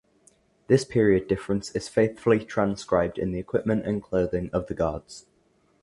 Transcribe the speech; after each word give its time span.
This 0.65 0.83
period 0.83 1.27
difference 1.27 1.69
is 1.75 1.87
faithfully 1.87 2.39
transcribed 2.43 3.19
in 3.19 3.33
the 3.33 3.37
equipment 3.37 3.85
and 3.85 4.01
clothing 4.01 4.49
of 4.51 4.65
the 4.65 4.73
guards. 4.73 5.27